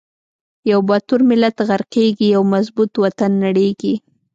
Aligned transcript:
یو 0.71 0.79
باتور 0.89 1.21
ملت 1.29 1.55
غر 1.67 1.81
قیږی، 1.93 2.27
یو 2.35 2.43
مضبوط 2.53 2.91
وطن 3.03 3.31
نړیږی 3.45 3.93